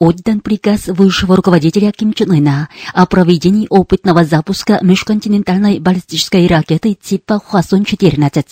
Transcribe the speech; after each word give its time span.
Отдан 0.00 0.40
приказ 0.40 0.88
высшего 0.88 1.36
руководителя 1.36 1.92
Ким 1.92 2.12
Чен 2.12 2.32
Ына 2.32 2.68
о 2.92 3.06
проведении 3.06 3.68
опытного 3.70 4.24
запуска 4.24 4.80
межконтинентальной 4.82 5.78
баллистической 5.78 6.48
ракеты 6.48 6.94
типа 6.94 7.40
Хвасон-14. 7.40 8.44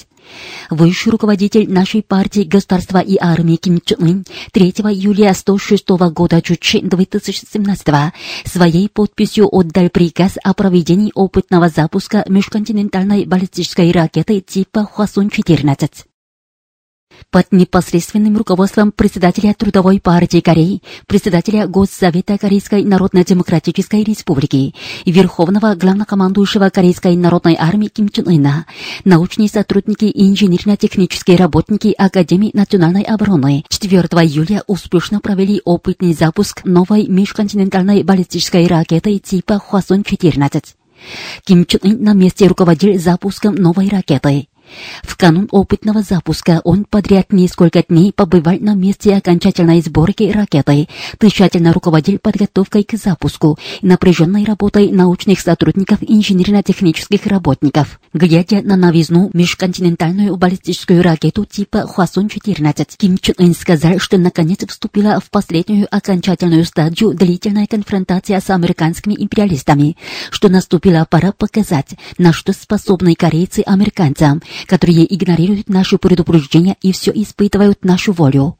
Высший 0.70 1.10
руководитель 1.10 1.68
нашей 1.68 2.04
партии 2.04 2.42
государства 2.42 2.98
и 2.98 3.18
армии 3.20 3.56
Ким 3.56 3.80
Чен 3.84 3.98
Ын 4.00 4.24
3 4.52 4.70
июля 4.70 5.34
106 5.34 5.88
года 6.12 6.40
Чучи 6.40 6.80
2017 6.80 7.88
своей 8.44 8.88
подписью 8.88 9.48
отдал 9.50 9.88
приказ 9.88 10.38
о 10.44 10.54
проведении 10.54 11.10
опытного 11.12 11.68
запуска 11.68 12.24
межконтинентальной 12.28 13.24
баллистической 13.26 13.90
ракеты 13.90 14.40
типа 14.40 14.88
Хвасон-14 14.94 16.11
под 17.30 17.52
непосредственным 17.52 18.36
руководством 18.36 18.92
председателя 18.92 19.54
Трудовой 19.54 20.00
партии 20.00 20.40
Кореи, 20.40 20.82
председателя 21.06 21.66
Госсовета 21.66 22.38
Корейской 22.38 22.84
Народно-Демократической 22.84 24.04
Республики 24.04 24.74
верховного 25.06 25.74
главнокомандующего 25.74 26.70
Корейской 26.70 27.16
Народной 27.16 27.56
Армии 27.58 27.88
Ким 27.88 28.08
Чен 28.08 28.28
Ына, 28.28 28.66
научные 29.04 29.48
сотрудники 29.48 30.04
и 30.04 30.28
инженерно-технические 30.28 31.36
работники 31.36 31.94
Академии 31.96 32.50
национальной 32.54 33.02
обороны 33.02 33.64
4 33.68 34.00
июля 34.00 34.62
успешно 34.66 35.20
провели 35.20 35.60
опытный 35.64 36.14
запуск 36.14 36.64
новой 36.64 37.06
межконтинентальной 37.06 38.02
баллистической 38.02 38.66
ракеты 38.66 39.18
типа 39.18 39.60
Хвасон-14. 39.60 40.64
Ким 41.44 41.66
Чен 41.66 41.80
Ын 41.82 42.02
на 42.02 42.12
месте 42.14 42.46
руководил 42.46 42.98
запуском 42.98 43.54
новой 43.54 43.88
ракеты. 43.88 44.48
В 45.02 45.16
канун 45.16 45.48
опытного 45.50 46.02
запуска 46.02 46.60
он 46.64 46.84
подряд 46.84 47.32
несколько 47.32 47.82
дней 47.82 48.12
побывал 48.12 48.56
на 48.60 48.74
месте 48.74 49.14
окончательной 49.14 49.80
сборки 49.80 50.30
ракеты, 50.30 50.88
тщательно 51.20 51.72
руководил 51.72 52.18
подготовкой 52.18 52.84
к 52.84 52.96
запуску 52.96 53.58
и 53.80 53.86
напряженной 53.86 54.44
работой 54.44 54.90
научных 54.90 55.40
сотрудников 55.40 56.02
и 56.02 56.14
инженерно-технических 56.14 57.26
работников. 57.26 58.00
Глядя 58.12 58.62
на 58.62 58.76
новизну 58.76 59.30
межконтинентальную 59.32 60.36
баллистическую 60.36 61.02
ракету 61.02 61.44
типа 61.44 61.86
Хвасон-14, 61.86 62.96
Ким 62.96 63.18
Чен 63.18 63.34
Ын 63.38 63.54
сказал, 63.54 63.98
что 63.98 64.18
наконец 64.18 64.60
вступила 64.66 65.20
в 65.20 65.30
последнюю 65.30 65.88
окончательную 65.90 66.64
стадию 66.64 67.14
длительная 67.14 67.66
конфронтация 67.66 68.40
с 68.40 68.50
американскими 68.50 69.14
империалистами, 69.14 69.96
что 70.30 70.48
наступила 70.48 71.06
пора 71.08 71.32
показать, 71.32 71.96
на 72.18 72.32
что 72.32 72.52
способны 72.52 73.14
корейцы 73.14 73.60
американцам, 73.60 74.42
которые 74.66 75.12
игнорируют 75.14 75.68
наши 75.68 75.98
предупреждения 75.98 76.76
и 76.82 76.92
все 76.92 77.10
испытывают 77.14 77.84
нашу 77.84 78.12
волю. 78.12 78.56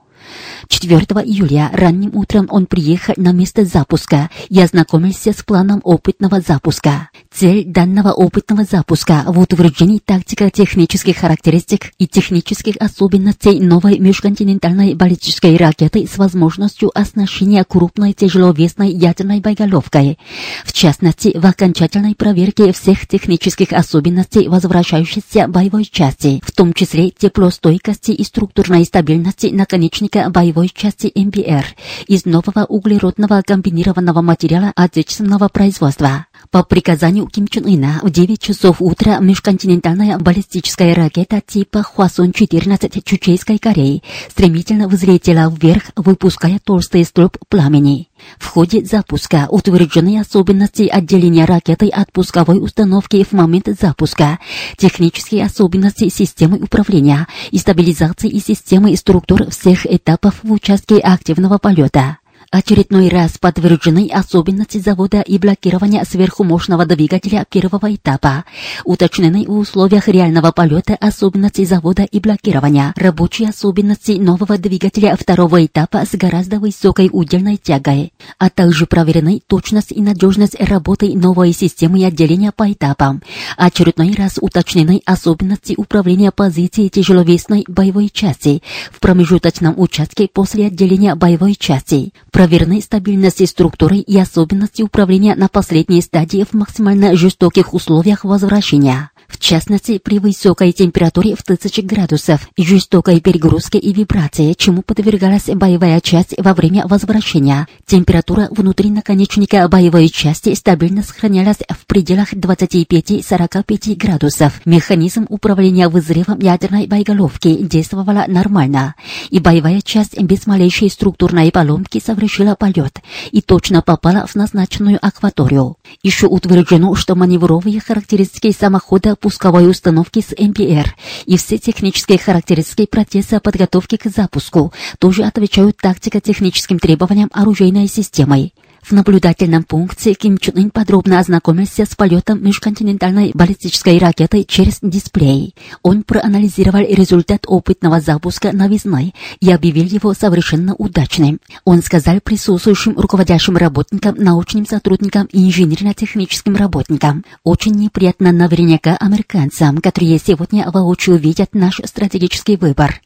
4 0.69 1.01
июля 1.25 1.71
ранним 1.73 2.11
утром 2.15 2.47
он 2.51 2.67
приехал 2.67 3.15
на 3.17 3.33
место 3.33 3.65
запуска 3.65 4.31
и 4.49 4.61
ознакомился 4.61 5.33
с 5.33 5.43
планом 5.43 5.81
опытного 5.85 6.41
запуска. 6.41 7.11
Цель 7.33 7.65
данного 7.65 8.13
опытного 8.13 8.65
запуска 8.65 9.25
в 9.27 9.39
утверждении 9.39 9.99
тактико-технических 9.99 11.17
характеристик 11.17 11.93
и 11.99 12.07
технических 12.07 12.77
особенностей 12.77 13.61
новой 13.61 13.99
межконтинентальной 13.99 14.95
баллистической 14.95 15.57
ракеты 15.57 16.07
с 16.07 16.19
возможностью 16.19 16.91
оснащения 16.95 17.65
крупной 17.65 18.13
тяжеловесной 18.13 18.91
ядерной 18.91 19.41
боеголовкой. 19.41 20.19
В 20.65 20.73
частности, 20.73 21.37
в 21.37 21.45
окончательной 21.47 22.15
проверке 22.15 22.73
всех 22.73 23.07
технических 23.07 23.73
особенностей 23.73 24.49
возвращающейся 24.49 25.49
боевой 25.49 25.85
части, 25.85 26.41
в 26.45 26.53
том 26.53 26.73
числе 26.73 27.11
теплостойкости 27.11 28.11
и 28.11 28.25
структурной 28.25 28.85
стабильности 28.85 29.47
наконечника 29.47 30.12
боевой 30.31 30.69
части 30.69 31.11
МБР 31.15 31.65
из 32.07 32.25
нового 32.25 32.65
углеродного 32.65 33.43
комбинированного 33.43 34.23
материала 34.23 34.73
отечественного 34.77 35.49
производства. 35.49 36.27
По 36.53 36.63
приказанию 36.65 37.29
Ким 37.29 37.49
Чен 37.49 37.65
Ына 37.65 38.01
в 38.03 38.11
9 38.11 38.39
часов 38.39 38.77
утра 38.83 39.21
межконтинентальная 39.21 40.19
баллистическая 40.19 40.95
ракета 40.95 41.41
типа 41.41 41.83
Хвасон-14 41.83 43.01
Чучейской 43.03 43.57
Кореи 43.57 44.03
стремительно 44.29 44.87
взлетела 44.87 45.51
вверх, 45.51 45.85
выпуская 45.97 46.61
толстый 46.63 47.07
столб 47.07 47.39
пламени. 47.49 48.11
В 48.39 48.49
ходе 48.49 48.85
запуска 48.85 49.47
утверждены 49.49 50.21
особенности 50.21 50.83
отделения 50.83 51.47
ракеты 51.47 51.89
от 51.89 52.13
пусковой 52.13 52.63
установки 52.63 53.25
в 53.25 53.33
момент 53.33 53.69
запуска, 53.81 54.39
технические 54.77 55.47
особенности 55.47 56.11
системы 56.11 56.59
управления 56.59 57.29
и 57.51 57.57
стабилизации 57.57 58.29
и 58.29 58.41
системы 58.41 58.95
структур 58.99 59.49
всех 59.49 59.87
этапов 59.87 60.35
в 60.43 60.53
участке 60.53 60.99
активного 60.99 61.57
полета. 61.57 62.19
Очередной 62.53 63.09
раз 63.09 63.39
подтверждены 63.39 64.11
особенности 64.13 64.77
завода 64.77 65.23
и 65.23 65.39
блокирования 65.39 66.05
сверхмощного 66.05 66.85
двигателя 66.85 67.47
первого 67.49 67.95
этапа. 67.95 68.45
Уточнены 68.85 69.47
в 69.47 69.57
условиях 69.57 70.07
реального 70.07 70.53
полета 70.53 70.95
особенности 71.01 71.65
завода 71.65 72.03
и 72.03 72.21
блокирования. 72.21 72.93
Рабочие 72.95 73.49
особенности 73.49 74.19
нового 74.19 74.59
двигателя 74.59 75.17
второго 75.17 75.65
этапа 75.65 76.05
с 76.05 76.15
гораздо 76.15 76.59
высокой 76.59 77.09
удельной 77.11 77.57
тягой. 77.57 78.13
А 78.37 78.51
также 78.51 78.85
проверены 78.85 79.41
точность 79.47 79.91
и 79.91 80.03
надежность 80.03 80.61
работы 80.61 81.17
новой 81.17 81.55
системы 81.55 82.05
отделения 82.05 82.53
по 82.53 82.71
этапам. 82.71 83.23
Очередной 83.57 84.13
раз 84.13 84.37
уточнены 84.39 85.01
особенности 85.07 85.73
управления 85.79 86.33
позицией 86.33 86.91
тяжеловесной 86.91 87.65
боевой 87.67 88.11
части 88.11 88.63
в 88.91 89.01
промежуточном 89.01 89.73
участке 89.79 90.29
после 90.31 90.67
отделения 90.67 91.15
боевой 91.15 91.55
части 91.55 92.13
проверены 92.43 92.81
стабильности 92.81 93.45
структуры 93.45 93.99
и 93.99 94.19
особенности 94.19 94.83
управления 94.83 95.37
на 95.37 95.47
последней 95.47 96.01
стадии 96.03 96.45
в 96.45 96.55
максимально 96.55 97.15
жестоких 97.15 97.73
условиях 97.73 98.25
возвращения. 98.25 99.12
В 99.33 99.39
частности, 99.39 99.99
при 99.99 100.19
высокой 100.19 100.73
температуре 100.73 101.35
в 101.35 101.41
1000 101.41 101.83
градусов, 101.83 102.49
жестокой 102.59 103.21
перегрузке 103.21 103.79
и 103.79 103.93
вибрации, 103.93 104.53
чему 104.53 104.83
подвергалась 104.83 105.47
боевая 105.47 106.01
часть 106.01 106.35
во 106.39 106.53
время 106.53 106.87
возвращения. 106.87 107.67
Температура 107.87 108.49
внутри 108.51 108.91
наконечника 108.91 109.67
боевой 109.69 110.11
части 110.11 110.55
стабильно 110.55 111.03
сохранялась 111.03 111.57
в 111.69 111.87
пределах 111.87 112.35
25-45 112.35 113.97
градусов. 113.97 114.61
Механизм 114.67 115.25
управления 115.31 115.89
взрывом 115.89 116.39
ядерной 116.39 116.87
боеголовки 116.87 117.57
действовала 117.63 118.27
нормально, 118.29 118.95
и 119.31 119.41
боевая 119.41 119.81
часть 119.81 120.21
без 120.21 120.47
малейшей 120.47 120.91
структурной 120.91 121.51
поломки 121.51 122.03
совершила 122.05 122.55
полет 122.55 123.01
и 123.31 123.41
точно 123.41 123.81
попала 123.81 124.27
в 124.27 124.35
назначенную 124.35 124.99
акваторию. 125.01 125.77
Еще 126.03 126.27
утверждено, 126.27 126.95
что 126.95 127.15
маневровые 127.15 127.81
характеристики 127.81 128.53
самохода 128.53 129.17
пусковой 129.23 129.71
установки 129.71 130.21
с 130.21 130.33
МПР 130.37 130.95
и 131.25 131.39
все 131.39 131.57
технические 131.57 132.19
характеристики 132.19 132.87
процесса 132.87 133.41
подготовки 133.41 133.97
к 133.97 134.11
запуску 134.11 134.73
тоже 134.99 135.23
отвечают 135.23 135.77
тактико-техническим 135.79 136.79
требованиям 136.79 137.31
оружейной 137.33 137.87
системы. 137.87 138.51
В 138.83 138.91
наблюдательном 138.91 139.63
пункте 139.63 140.13
Ким 140.13 140.39
Чен 140.39 140.57
Ын 140.57 140.71
подробно 140.71 141.21
ознакомился 141.21 141.85
с 141.85 141.95
полетом 141.95 142.43
межконтинентальной 142.43 143.31
баллистической 143.33 143.97
ракеты 143.99 144.45
через 144.45 144.81
дисплей. 144.83 145.55
Он 145.83 146.03
проанализировал 146.03 146.81
результат 146.81 147.45
опытного 147.47 148.01
запуска 148.01 148.51
новизной 148.53 149.15
и 149.41 149.53
объявил 149.53 149.85
его 149.85 150.13
совершенно 150.15 150.75
удачным. 150.75 151.39
Он 151.65 151.81
сказал 151.81 152.21
присутствующим 152.21 152.99
руководящим 152.99 153.57
работникам, 153.57 154.17
научным 154.19 154.67
сотрудникам 154.67 155.27
и 155.27 155.47
инженерно-техническим 155.47 156.57
работникам, 156.57 157.25
очень 157.45 157.77
неприятно 157.77 158.33
наверняка 158.33 158.97
американцам, 158.97 159.79
которые 159.79 160.19
сегодня 160.19 160.69
воочию 160.69 161.17
видят 161.19 161.55
наш 161.55 161.81
стратегический 161.85 162.57
выбор. 162.57 163.01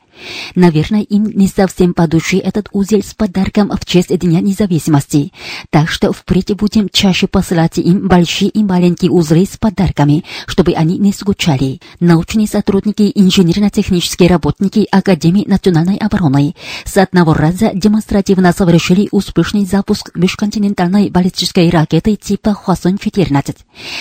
Наверное, 0.54 1.02
им 1.02 1.24
не 1.24 1.48
совсем 1.48 1.94
по 1.94 2.06
душе 2.06 2.38
этот 2.38 2.68
узел 2.72 3.02
с 3.02 3.14
подарком 3.14 3.70
в 3.70 3.84
честь 3.84 4.16
Дня 4.16 4.40
независимости. 4.40 5.32
Так 5.70 5.90
что 5.90 6.12
впредь 6.12 6.54
будем 6.54 6.88
чаще 6.88 7.26
посылать 7.26 7.78
им 7.78 8.08
большие 8.08 8.48
и 8.48 8.62
маленькие 8.62 9.10
узлы 9.10 9.44
с 9.44 9.56
подарками, 9.56 10.24
чтобы 10.46 10.72
они 10.72 10.98
не 10.98 11.12
скучали. 11.12 11.80
Научные 12.00 12.46
сотрудники, 12.46 13.10
инженерно-технические 13.14 14.28
работники 14.28 14.86
Академии 14.90 15.44
национальной 15.46 15.96
обороны 15.96 16.54
с 16.84 16.96
одного 16.96 17.34
раза 17.34 17.72
демонстративно 17.74 18.52
совершили 18.52 19.08
успешный 19.10 19.64
запуск 19.66 20.10
межконтинентальной 20.14 21.10
баллистической 21.10 21.68
ракеты 21.70 22.16
типа 22.16 22.50
Хвасон-14, 22.50 23.56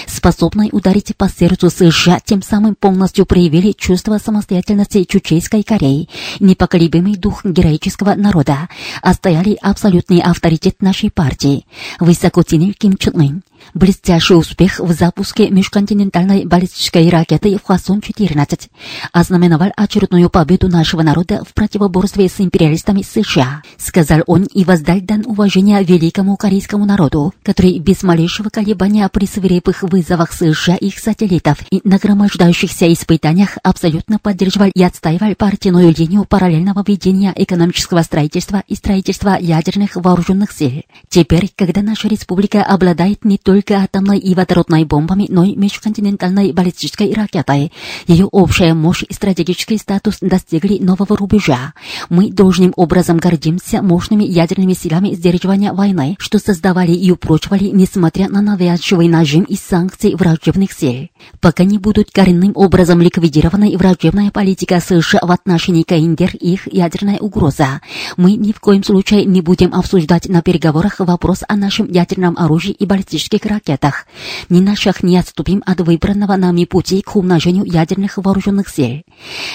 способной 0.07 0.69
ударить 0.71 1.15
по 1.15 1.29
сердцу 1.29 1.69
США, 1.69 2.19
тем 2.23 2.41
самым 2.41 2.75
полностью 2.75 3.25
проявили 3.25 3.71
чувство 3.71 4.17
самостоятельности 4.17 5.03
Чучейской 5.03 5.63
Кореи, 5.63 6.04
непоколебимый 6.39 7.15
дух 7.15 7.45
героического 7.45 8.15
народа, 8.15 8.69
отстояли 9.01 9.57
абсолютный 9.61 10.19
авторитет 10.19 10.81
нашей 10.81 11.09
партии. 11.11 11.65
Высоко 11.99 12.41
ценил 12.41 12.73
Ким 12.73 12.97
Чен 12.97 13.19
Ын. 13.19 13.43
Блестящий 13.73 14.35
успех 14.35 14.79
в 14.79 14.91
запуске 14.93 15.49
межконтинентальной 15.49 16.45
баллистической 16.45 17.09
ракеты 17.09 17.57
Хвасон-14 17.57 18.69
ознаменовал 19.11 19.71
очередную 19.75 20.29
победу 20.29 20.69
нашего 20.69 21.01
народа 21.01 21.43
в 21.43 21.53
противоборстве 21.53 22.29
с 22.29 22.39
империалистами 22.39 23.01
США, 23.01 23.63
сказал 23.77 24.21
он 24.27 24.43
и 24.43 24.63
воздал 24.63 25.01
дан 25.01 25.23
уважения 25.25 25.81
великому 25.83 26.37
корейскому 26.37 26.85
народу, 26.85 27.33
который 27.43 27.79
без 27.79 28.03
малейшего 28.03 28.49
колебания 28.49 29.09
при 29.09 29.25
свирепых 29.25 29.83
вызовах 29.83 30.31
США 30.31 30.75
их 30.75 30.99
сателлитов 30.99 31.57
и 31.69 31.81
нагромождающихся 31.83 32.91
испытаниях 32.93 33.57
абсолютно 33.63 34.19
поддерживал 34.19 34.69
и 34.73 34.83
отстаивал 34.83 35.35
партийную 35.35 35.93
линию 35.95 36.25
параллельного 36.25 36.83
ведения 36.87 37.33
экономического 37.35 38.01
строительства 38.03 38.63
и 38.67 38.75
строительства 38.75 39.37
ядерных 39.39 39.95
вооруженных 39.95 40.51
сил. 40.51 40.83
Теперь, 41.09 41.49
когда 41.55 41.81
наша 41.81 42.07
республика 42.07 42.63
обладает 42.63 43.25
не 43.25 43.37
только 43.37 43.54
атомной 43.71 44.19
и 44.19 44.33
водородной 44.33 44.85
бомбами, 44.85 45.27
но 45.29 45.43
и 45.43 45.55
межконтинентальной 45.55 46.51
баллистической 46.51 47.13
ракетой. 47.13 47.71
Ее 48.07 48.25
общая 48.25 48.73
мощь 48.73 49.03
и 49.07 49.13
стратегический 49.13 49.77
статус 49.77 50.17
достигли 50.21 50.77
нового 50.79 51.17
рубежа. 51.17 51.73
Мы 52.09 52.31
должным 52.31 52.73
образом 52.75 53.17
гордимся 53.17 53.81
мощными 53.81 54.23
ядерными 54.23 54.73
силами 54.73 55.13
сдерживания 55.13 55.73
войны, 55.73 56.15
что 56.19 56.39
создавали 56.39 56.91
и 56.91 57.11
упрочивали, 57.11 57.65
несмотря 57.65 58.29
на 58.29 58.41
навязчивый 58.41 59.07
нажим 59.07 59.43
и 59.43 59.55
санкции 59.55 60.13
враждебных 60.13 60.71
сил. 60.71 61.09
Пока 61.41 61.63
не 61.63 61.77
будут 61.77 62.11
коренным 62.11 62.51
образом 62.55 63.01
ликвидированы 63.01 63.77
враждебная 63.77 64.31
политика 64.31 64.79
США 64.79 65.19
в 65.23 65.31
отношении 65.31 65.83
КНДР 65.83 66.35
и 66.39 66.53
их 66.53 66.71
ядерная 66.71 67.17
угроза, 67.17 67.81
мы 68.17 68.33
ни 68.33 68.51
в 68.51 68.59
коем 68.59 68.83
случае 68.83 69.25
не 69.25 69.41
будем 69.41 69.73
обсуждать 69.73 70.27
на 70.27 70.41
переговорах 70.41 70.99
вопрос 70.99 71.39
о 71.47 71.55
нашем 71.55 71.87
ядерном 71.91 72.37
оружии 72.37 72.71
и 72.71 72.85
баллистических 72.85 73.44
ракетах. 73.45 74.05
Ни 74.49 74.59
на 74.59 74.75
шаг 74.75 75.03
не 75.03 75.17
отступим 75.17 75.63
от 75.65 75.79
выбранного 75.81 76.35
нами 76.35 76.65
пути 76.65 77.01
к 77.01 77.15
умножению 77.15 77.65
ядерных 77.65 78.17
вооруженных 78.17 78.69
сил, 78.69 79.03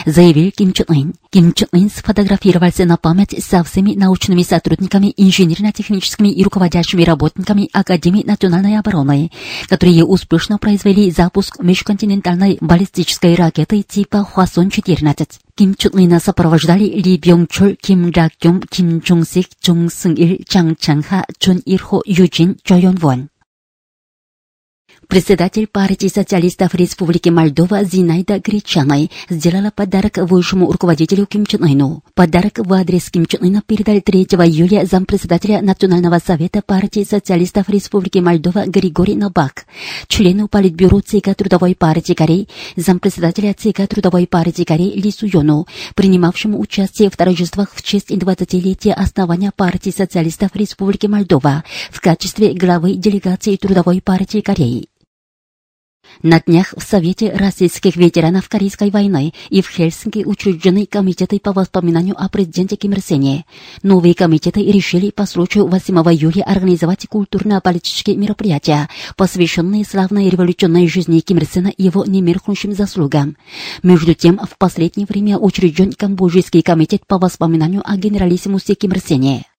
заявил 0.06 0.50
Ким 0.50 0.72
Чен 0.72 0.86
Ын. 0.88 1.14
Ким 1.30 1.52
Чен 1.52 1.68
Ын 1.72 1.90
сфотографировался 1.90 2.84
на 2.84 2.96
память 2.96 3.42
со 3.44 3.62
всеми 3.64 3.94
научными 3.94 4.42
сотрудниками, 4.42 5.12
инженерно-техническими 5.16 6.28
и 6.28 6.42
руководящими 6.42 7.02
работниками 7.02 7.68
Академии 7.72 8.24
национальной 8.26 8.78
обороны, 8.78 9.30
которые 9.68 10.04
успешно 10.04 10.58
произвели 10.58 11.10
запуск 11.10 11.60
межконтинентальной 11.60 12.58
баллистической 12.60 13.34
ракеты 13.34 13.82
типа 13.82 14.26
Хвасон-14. 14.34 15.28
Ким 15.54 15.74
Чен 15.74 15.92
Ына 15.94 16.20
сопровождали 16.20 16.84
Ли 16.84 17.18
Бьонг-чоль, 17.18 17.76
Ким 17.76 18.10
Рак-кём, 18.10 18.62
Ким 18.62 19.00
Чонг-сик, 19.00 19.48
Чон 19.60 19.90
Сưng-ил, 19.90 20.38
Чан 20.48 20.76
Чан-ха, 20.76 21.24
Чон 21.38 21.58
Ир-хо, 21.64 22.02
Юджин, 22.06 22.56
Чо 22.64 22.76
Йон-вон. 22.76 23.29
Председатель 25.10 25.66
партии 25.66 26.06
социалистов 26.06 26.72
Республики 26.72 27.30
Молдова 27.30 27.82
Зинаида 27.82 28.38
Гречаной 28.38 29.10
сделала 29.28 29.72
подарок 29.74 30.18
высшему 30.18 30.70
руководителю 30.70 31.26
Ким 31.26 31.46
Чен 31.46 31.64
Ыну. 31.64 32.04
Подарок 32.14 32.60
в 32.60 32.72
адрес 32.72 33.10
Ким 33.10 33.26
Чен 33.26 33.42
Ына 33.42 33.60
передали 33.66 33.98
3 33.98 34.22
июля 34.22 34.86
зампредседателя 34.86 35.62
Национального 35.62 36.20
совета 36.24 36.62
партии 36.62 37.02
социалистов 37.02 37.68
Республики 37.68 38.18
Молдова 38.18 38.66
Григорий 38.66 39.16
Новак, 39.16 39.66
члену 40.06 40.46
Политбюро 40.46 41.00
ЦК 41.00 41.34
Трудовой 41.34 41.74
партии 41.74 42.14
Кореи, 42.14 42.46
зампредседателя 42.76 43.52
ЦК 43.52 43.88
Трудовой 43.88 44.28
партии 44.28 44.62
Кореи 44.62 44.92
Ли 44.92 45.10
Суйону, 45.10 45.66
принимавшему 45.96 46.60
участие 46.60 47.10
в 47.10 47.16
торжествах 47.16 47.72
в 47.74 47.82
честь 47.82 48.12
20-летия 48.12 48.92
основания 48.92 49.50
партии 49.50 49.90
социалистов 49.90 50.50
Республики 50.54 51.08
Молдова 51.08 51.64
в 51.90 52.00
качестве 52.00 52.52
главы 52.52 52.94
делегации 52.94 53.56
Трудовой 53.56 54.00
партии 54.00 54.40
Кореи. 54.40 54.86
На 56.22 56.40
днях 56.40 56.74
в 56.76 56.82
Совете 56.82 57.32
российских 57.32 57.96
ветеранов 57.96 58.48
Корейской 58.48 58.90
войны 58.90 59.32
и 59.48 59.62
в 59.62 59.70
Хельсинки 59.70 60.22
учреждены 60.24 60.84
комитеты 60.84 61.38
по 61.38 61.52
воспоминанию 61.52 62.14
о 62.18 62.28
президенте 62.28 62.76
Ким 62.76 62.92
Ир 62.92 63.00
Сене. 63.00 63.46
Новые 63.82 64.14
комитеты 64.14 64.60
решили 64.64 65.10
по 65.10 65.24
случаю 65.24 65.66
8 65.66 65.94
июля 66.12 66.42
организовать 66.42 67.06
культурно-политические 67.08 68.16
мероприятия, 68.16 68.88
посвященные 69.16 69.84
славной 69.84 70.28
революционной 70.28 70.88
жизни 70.88 71.20
Ким 71.20 71.38
Ир 71.38 71.46
Сена 71.46 71.68
и 71.68 71.84
его 71.84 72.04
немеркнущим 72.04 72.74
заслугам. 72.74 73.36
Между 73.82 74.14
тем, 74.14 74.38
в 74.38 74.58
последнее 74.58 75.06
время 75.06 75.38
учрежден 75.38 75.92
Камбоджийский 75.92 76.62
комитет 76.62 77.06
по 77.06 77.18
воспоминанию 77.18 77.82
о 77.84 77.96
генералиссимусе 77.96 78.74
Ким 78.74 78.92
Ир 78.92 79.00
Сене. 79.00 79.49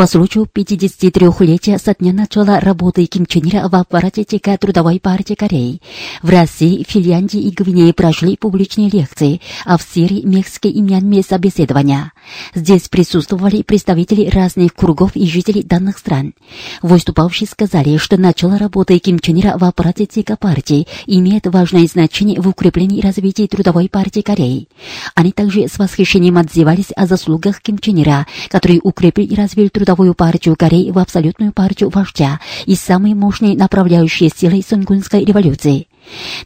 По 0.00 0.06
случаю 0.06 0.48
53-летия 0.50 1.78
со 1.78 1.92
дня 1.92 2.14
начала 2.14 2.58
работы 2.58 3.04
Ким 3.04 3.26
Чен 3.26 3.46
Ира 3.46 3.68
в 3.68 3.74
аппарате 3.74 4.24
ЦК 4.24 4.58
Трудовой 4.58 4.98
партии 4.98 5.34
Кореи, 5.34 5.82
в 6.22 6.30
России, 6.30 6.86
Финляндии 6.88 7.42
и 7.42 7.50
Гвинее 7.50 7.92
прошли 7.92 8.38
публичные 8.38 8.88
лекции, 8.88 9.42
а 9.66 9.76
в 9.76 9.82
Сирии, 9.82 10.22
Мексике 10.24 10.70
и 10.70 10.80
Мьянме 10.80 11.22
собеседования. 11.22 12.14
Здесь 12.54 12.88
присутствовали 12.88 13.60
представители 13.60 14.30
разных 14.30 14.72
кругов 14.72 15.16
и 15.16 15.26
жители 15.26 15.60
данных 15.60 15.98
стран. 15.98 16.32
Выступавшие 16.80 17.46
сказали, 17.46 17.98
что 17.98 18.16
начало 18.16 18.56
работы 18.56 18.98
Ким 19.00 19.18
Чен 19.18 19.38
Ира 19.38 19.58
в 19.58 19.64
аппарате 19.64 20.06
ЦК 20.06 20.38
партии 20.38 20.86
имеет 21.08 21.46
важное 21.46 21.86
значение 21.86 22.40
в 22.40 22.48
укреплении 22.48 23.00
и 23.00 23.02
развитии 23.02 23.46
Трудовой 23.46 23.90
партии 23.90 24.22
Кореи. 24.22 24.66
Они 25.14 25.30
также 25.30 25.68
с 25.68 25.78
восхищением 25.78 26.38
отзывались 26.38 26.90
о 26.96 27.06
заслугах 27.06 27.60
Ким 27.60 27.76
Чен 27.76 28.00
Ира, 28.00 28.26
который 28.48 28.80
укрепил 28.82 29.26
и 29.26 29.34
развил 29.34 29.68
Трудовую 29.68 29.89
партию 30.14 30.56
Кореи 30.56 30.90
в 30.90 30.98
абсолютную 30.98 31.52
партию 31.52 31.90
вождя 31.90 32.40
и 32.66 32.74
самой 32.74 33.14
мощной 33.14 33.56
направляющей 33.56 34.30
силой 34.34 34.64
Сунгунской 34.68 35.24
революции. 35.24 35.88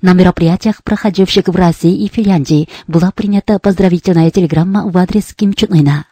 На 0.03 0.13
мероприятиях, 0.13 0.83
проходивших 0.83 1.49
в 1.49 1.57
России 1.57 2.05
и 2.05 2.09
Финляндии, 2.09 2.69
была 2.87 3.11
принята 3.11 3.59
поздравительная 3.59 4.31
телеграмма 4.31 4.89
в 4.89 4.97
адрес 4.99 5.33
Ким 5.35 5.55
Чен 5.55 5.73
Ына. 5.73 6.07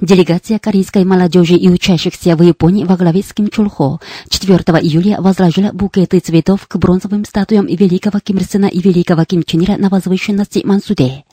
Делегация 0.00 0.58
корейской 0.58 1.04
молодежи 1.04 1.54
и 1.54 1.68
учащихся 1.68 2.36
в 2.36 2.42
Японии 2.42 2.84
во 2.84 2.96
главе 2.96 3.22
с 3.22 3.32
Ким 3.32 3.48
Чул 3.48 3.68
Хо 3.68 4.00
4 4.28 4.56
июля 4.80 5.20
возложила 5.20 5.70
букеты 5.72 6.18
цветов 6.20 6.66
к 6.66 6.76
бронзовым 6.76 7.24
статуям 7.24 7.66
великого 7.66 8.20
Ким 8.20 8.38
Ир 8.38 8.44
Сена 8.44 8.66
и 8.66 8.80
великого 8.80 9.24
Ким 9.24 9.42
Чен 9.44 9.64
Ира 9.64 9.76
на 9.76 9.88
возвышенности 9.88 10.62
Мансуде. 10.64 11.24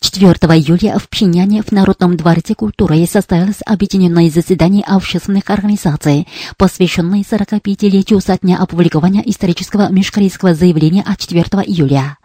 4 0.00 0.32
июля 0.32 0.98
в 0.98 1.10
Пхеньяне 1.10 1.62
в 1.62 1.72
Народном 1.72 2.16
дворце 2.16 2.54
культуры 2.54 3.06
состоялось 3.06 3.60
объединенное 3.66 4.30
заседание 4.30 4.82
общественных 4.86 5.50
организаций, 5.50 6.26
посвященное 6.56 7.20
45-летию 7.20 8.20
со 8.20 8.38
дня 8.38 8.58
опубликования 8.58 9.22
исторического 9.26 9.90
межкорейского 9.90 10.54
заявления 10.54 11.02
от 11.02 11.18
4 11.18 11.42
июля. 11.66 12.16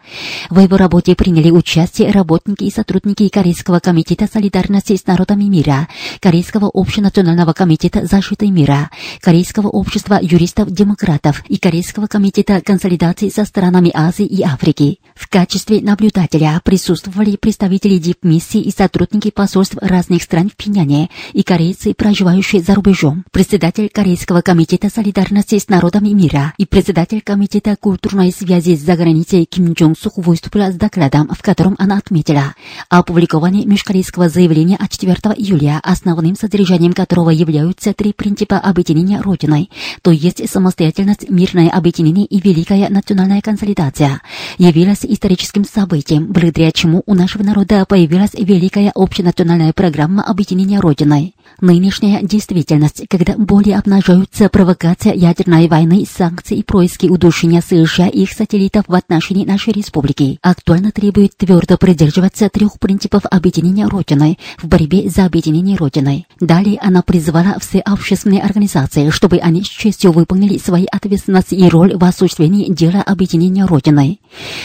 В 0.50 0.60
его 0.60 0.78
работе 0.78 1.16
приняли 1.16 1.50
участие 1.50 2.12
работники 2.12 2.66
и 2.66 2.72
сотрудники 2.72 3.28
Корейского 3.30 3.80
комитета 3.80 4.28
солидарности 4.32 4.96
с 4.96 5.08
народами 5.08 5.46
мира, 5.46 5.88
Корейского 6.20 6.70
общенационального 6.74 7.54
комитета 7.54 8.06
защиты 8.06 8.50
мира, 8.50 8.90
Корейского 9.22 9.68
общества 9.68 10.20
юристов-демократов 10.22 11.44
и 11.48 11.58
Корейского 11.58 12.08
комитета 12.08 12.62
консолидации 12.62 13.30
со 13.30 13.46
странами 13.46 13.92
Азии 13.94 14.26
и 14.26 14.44
Африки. 14.44 15.00
В 15.16 15.28
качестве 15.30 15.82
наблюдателя 15.82 16.62
присутствовали 16.64 17.36
представители 17.36 17.98
дипмиссии 17.98 18.62
и 18.62 18.72
сотрудники 18.72 19.32
посольств 19.32 19.78
разных 19.82 20.24
стран 20.24 20.50
в 20.50 20.56
Пиняне 20.56 21.10
и 21.34 21.44
корейцы, 21.44 21.94
проживающие 21.94 22.62
за 22.62 22.76
рубежом, 22.76 23.26
председатель 23.32 23.90
Корейского 23.90 24.42
комитета 24.42 24.90
солидарности 24.90 25.58
с 25.58 25.70
народами 25.70 26.10
мира 26.10 26.54
и 26.58 26.66
председатель 26.66 27.22
комитета 27.22 27.76
культурной 27.76 28.32
связи 28.32 28.76
с 28.76 28.82
заграницей 28.82 29.46
Ким 29.46 29.74
Джонг 29.74 29.95
Чонсук 29.96 30.18
выступила 30.18 30.72
с 30.72 30.76
докладом, 30.76 31.30
в 31.30 31.42
котором 31.42 31.76
она 31.80 31.98
отметила 31.98 32.54
опубликование 32.90 33.66
межкорейского 33.66 34.30
заявления 34.30 34.76
от 34.76 34.92
4 34.92 35.14
июля, 35.38 35.80
основным 35.84 36.36
содержанием 36.36 36.94
которого 36.94 37.30
являются 37.30 37.94
три 37.94 38.14
принципа 38.14 38.58
объединения 38.58 39.22
Родиной, 39.22 39.70
то 40.02 40.12
есть 40.12 40.50
самостоятельность, 40.50 41.30
мирное 41.30 41.70
объединение 41.70 42.26
и 42.26 42.42
великая 42.42 42.90
национальная 42.90 43.42
консолидация, 43.42 44.22
явилась 44.58 45.06
историческим 45.06 45.66
событием, 45.66 46.28
благодаря 46.28 46.72
чему 46.72 47.04
у 47.06 47.14
нашего 47.14 47.44
народа 47.44 47.86
появилась 47.86 48.34
великая 48.34 48.92
общенациональная 48.94 49.74
программа 49.74 50.24
объединения 50.24 50.80
Родиной. 50.80 51.36
Нынешняя 51.62 52.22
действительность, 52.22 53.04
когда 53.10 53.36
более 53.38 53.78
обнажаются 53.78 54.50
провокация 54.50 55.14
ядерной 55.14 55.68
войны, 55.70 56.06
санкции 56.06 56.58
и 56.58 56.64
происки 56.64 57.08
удушения 57.08 57.62
США 57.62 58.08
и 58.08 58.24
их 58.24 58.32
сателлитов 58.32 58.86
в 58.88 58.94
отношении 58.94 59.46
нашей 59.46 59.72
республики, 59.72 59.85
актуально 60.42 60.92
требует 60.92 61.38
твердо 61.38 61.78
придерживаться 61.78 62.50
трех 62.50 62.80
принципов 62.80 63.24
объединения 63.30 63.88
Родиной 63.88 64.40
в 64.58 64.68
борьбе 64.68 65.10
за 65.10 65.26
объединение 65.26 65.78
Родиной. 65.78 66.28
Далее 66.40 66.78
она 66.82 67.02
призвала 67.02 67.58
все 67.60 67.80
общественные 67.80 68.42
организации, 68.42 69.10
чтобы 69.10 69.38
они 69.38 69.64
с 69.64 69.68
честью 69.68 70.12
выполнили 70.12 70.58
свои 70.58 70.86
ответственности 70.92 71.56
и 71.56 71.68
роль 71.70 71.96
в 71.96 72.04
осуществлении 72.04 72.72
дела 72.72 73.02
объединения 73.02 73.66
Родиной. 73.66 74.20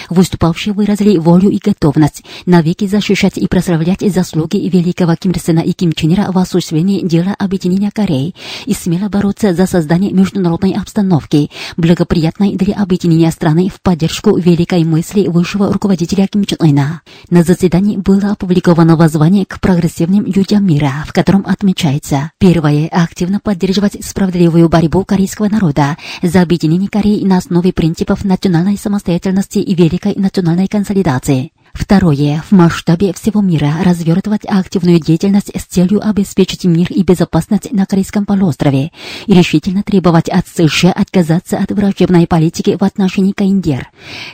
Выступавшие 0.08 0.74
выразили 0.74 1.18
волю 1.18 1.50
и 1.50 1.58
готовность 1.58 2.22
навеки 2.46 2.86
защищать 2.86 3.36
и 3.36 3.46
прославлять 3.46 4.00
заслуги 4.12 4.56
великого 4.56 5.16
Ким 5.16 5.32
Ир 5.32 5.40
Сена 5.40 5.60
и 5.60 5.72
Ким 5.72 5.92
Чен 5.92 6.14
Ира 6.14 6.32
в 6.32 6.38
осуществлении 6.38 7.06
дела 7.06 7.34
объединения 7.38 7.90
Кореи 7.90 8.34
и 8.66 8.74
смело 8.74 9.08
бороться 9.08 9.54
за 9.54 9.66
создание 9.66 10.12
международной 10.12 10.72
обстановки, 10.72 11.50
благоприятной 11.76 12.56
для 12.56 12.74
объединения 12.74 13.30
страны 13.30 13.68
в 13.68 13.80
поддержку 13.82 14.36
великой 14.36 14.84
мысли 14.84 15.09
высшего 15.14 15.72
руководителя 15.72 16.26
Ким 16.26 16.44
Чен 16.44 16.58
Ына. 16.60 17.02
На 17.30 17.42
заседании 17.42 17.96
было 17.96 18.32
опубликовано 18.32 18.96
воззвание 18.96 19.44
к 19.44 19.60
прогрессивным 19.60 20.24
людям 20.24 20.66
мира, 20.66 21.04
в 21.06 21.12
котором 21.12 21.44
отмечается 21.46 22.32
первое– 22.38 22.88
активно 22.92 23.40
поддерживать 23.40 24.04
справедливую 24.04 24.68
борьбу 24.68 25.04
корейского 25.04 25.48
народа 25.48 25.96
за 26.22 26.42
объединение 26.42 26.88
Кореи 26.88 27.24
на 27.24 27.38
основе 27.38 27.72
принципов 27.72 28.24
национальной 28.24 28.76
самостоятельности 28.76 29.58
и 29.58 29.74
великой 29.74 30.14
национальной 30.16 30.68
консолидации. 30.68 31.52
Второе. 31.72 32.42
В 32.48 32.52
масштабе 32.52 33.12
всего 33.12 33.40
мира 33.40 33.72
развертывать 33.84 34.44
активную 34.46 35.00
деятельность 35.00 35.50
с 35.54 35.64
целью 35.64 36.06
обеспечить 36.06 36.64
мир 36.64 36.88
и 36.90 37.02
безопасность 37.02 37.72
на 37.72 37.86
Корейском 37.86 38.26
полуострове 38.26 38.90
и 39.26 39.32
решительно 39.32 39.82
требовать 39.82 40.28
от 40.28 40.46
США 40.48 40.92
отказаться 40.92 41.58
от 41.58 41.70
враждебной 41.70 42.26
политики 42.26 42.76
в 42.78 42.84
отношении 42.84 43.32
Каиндер. 43.32 43.88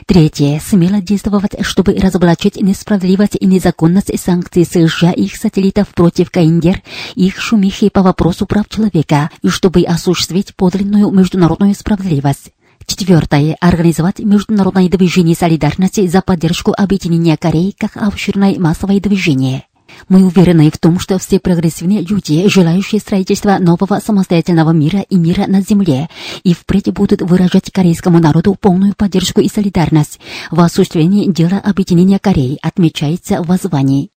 Третье. 0.05 0.59
Смело 0.63 1.01
действовать, 1.01 1.55
чтобы 1.61 1.93
разоблачить 1.93 2.61
несправедливость 2.61 3.37
и 3.39 3.45
незаконность 3.45 4.19
санкций 4.19 4.65
США 4.65 5.11
и 5.11 5.23
их 5.23 5.35
сателлитов 5.35 5.89
против 5.89 6.31
Каиндер 6.31 6.81
их 7.15 7.39
шумихи 7.39 7.89
по 7.89 8.01
вопросу 8.01 8.45
прав 8.45 8.69
человека, 8.69 9.29
и 9.41 9.49
чтобы 9.49 9.83
осуществить 9.83 10.55
подлинную 10.55 11.11
международную 11.11 11.73
справедливость. 11.75 12.51
Четвертое. 12.87 13.57
Организовать 13.59 14.19
международное 14.19 14.89
движение 14.89 15.35
солидарности 15.35 16.07
за 16.07 16.21
поддержку 16.21 16.73
объединения 16.75 17.37
Кореи 17.37 17.75
как 17.77 17.97
обширное 17.97 18.57
массовое 18.57 18.99
движение. 19.01 19.65
Мы 20.09 20.25
уверены 20.25 20.71
в 20.71 20.77
том, 20.77 20.99
что 20.99 21.19
все 21.19 21.39
прогрессивные 21.39 22.01
люди, 22.01 22.47
желающие 22.47 23.01
строительства 23.01 23.57
нового 23.59 23.99
самостоятельного 23.99 24.71
мира 24.71 24.99
и 25.09 25.17
мира 25.17 25.45
на 25.47 25.61
Земле, 25.61 26.09
и 26.43 26.53
впредь 26.53 26.91
будут 26.91 27.21
выражать 27.21 27.71
корейскому 27.71 28.19
народу 28.19 28.55
полную 28.59 28.93
поддержку 28.95 29.41
и 29.41 29.49
солидарность 29.49 30.19
в 30.49 30.59
осуществлении 30.59 31.29
дела 31.29 31.59
объединения 31.63 32.19
Кореи, 32.19 32.57
отмечается 32.61 33.41
в 33.41 33.47
воззвании. 33.47 34.09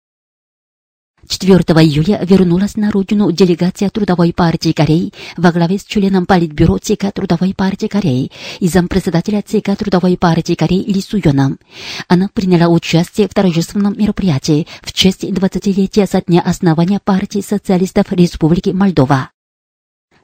4 1.30 1.60
июля 1.60 2.20
вернулась 2.24 2.76
на 2.76 2.90
родину 2.90 3.32
делегация 3.32 3.92
Трудовой 3.92 4.34
партии 4.34 4.72
Кореи 4.72 5.14
во 5.38 5.52
главе 5.52 5.78
с 5.78 5.86
членом 5.86 6.26
Политбюро 6.26 6.80
ЦК 6.80 7.14
Трудовой 7.14 7.54
партии 7.54 7.86
Кореи 7.86 8.32
и 8.60 8.68
зампредседателя 8.68 9.44
ЦК 9.44 9.78
Трудовой 9.78 10.18
партии 10.18 10.56
Кореи 10.56 10.82
Ли 10.82 11.00
Суёном. 11.00 11.60
Она 12.08 12.30
приняла 12.34 12.68
участие 12.68 13.28
в 13.28 13.36
торжественном 13.36 13.96
мероприятии 13.96 14.66
в 14.82 14.92
честь 14.92 15.24
20-летия 15.24 16.08
со 16.08 16.20
дня 16.24 16.42
основания 16.42 17.00
партии 17.00 17.42
социалистов 17.42 18.12
Республики 18.12 18.72
Молдова. 18.72 19.30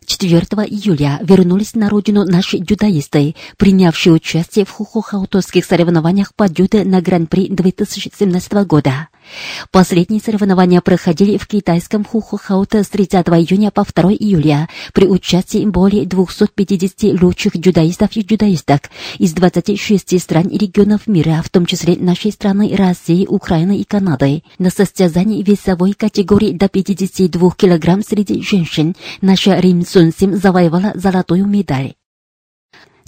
4 0.08 0.40
июля 0.68 1.20
вернулись 1.22 1.76
на 1.76 1.88
родину 1.88 2.26
наши 2.26 2.58
дюдаисты, 2.58 3.36
принявшие 3.58 4.14
участие 4.14 4.66
в 4.66 4.72
хухохаутовских 4.72 5.66
соревнованиях 5.66 6.34
по 6.36 6.50
дюде 6.50 6.84
на 6.84 7.00
Гран-при 7.02 7.50
2017 7.50 8.54
года. 8.66 9.10
Последние 9.72 10.22
соревнования 10.22 10.82
проходили 10.82 11.38
в 11.38 11.48
китайском 11.48 12.04
Хухохауте 12.04 12.84
с 12.84 12.90
30 12.90 13.28
июня 13.28 13.72
по 13.72 13.84
2 13.84 14.14
июля 14.14 14.70
при 14.94 15.08
участии 15.08 15.66
более 15.66 16.06
250 16.06 17.22
лучших 17.22 17.58
дзюдоистов 17.58 18.16
и 18.16 18.24
дзюдоисток 18.24 18.90
из 19.18 19.34
26 19.34 20.22
стран 20.22 20.48
и 20.48 20.58
регионов 20.58 21.08
мира, 21.08 21.42
в 21.44 21.50
том 21.50 21.66
числе 21.66 21.96
нашей 21.98 22.32
страны 22.32 22.76
России, 22.76 23.26
Украины 23.28 23.80
и 23.80 23.84
Канады. 23.84 24.44
На 24.60 24.70
состязании 24.70 25.44
весовой 25.44 25.94
категории 25.94 26.52
до 26.52 26.70
52 26.70 27.52
кг 27.52 28.02
среди 28.08 28.42
женщин 28.42 28.96
наша 29.22 29.60
Рим 29.60 29.86
Сун 29.86 30.12
Сим 30.18 30.36
завоевала 30.36 30.92
золотую 30.96 31.46
медаль. 31.46 31.96